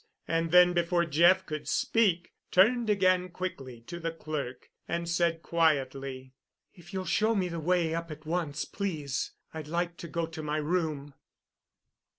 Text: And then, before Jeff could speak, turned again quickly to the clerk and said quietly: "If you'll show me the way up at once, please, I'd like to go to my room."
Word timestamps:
And 0.27 0.49
then, 0.49 0.73
before 0.73 1.05
Jeff 1.05 1.45
could 1.45 1.67
speak, 1.67 2.33
turned 2.49 2.89
again 2.89 3.29
quickly 3.29 3.81
to 3.81 3.99
the 3.99 4.09
clerk 4.11 4.71
and 4.87 5.07
said 5.07 5.43
quietly: 5.43 6.33
"If 6.73 6.91
you'll 6.91 7.05
show 7.05 7.35
me 7.35 7.49
the 7.49 7.59
way 7.59 7.93
up 7.93 8.09
at 8.09 8.25
once, 8.25 8.65
please, 8.65 9.33
I'd 9.53 9.67
like 9.67 9.97
to 9.97 10.07
go 10.07 10.25
to 10.25 10.41
my 10.41 10.57
room." 10.57 11.13